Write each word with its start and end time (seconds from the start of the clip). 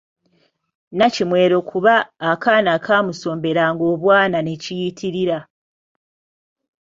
Nnakimwero 0.91 1.57
kuba 1.69 1.93
akaaana 2.31 2.73
kaamusomberanga 2.85 3.83
obwana 3.93 4.37
ne 4.41 4.53
kiyitirira. 4.63 5.39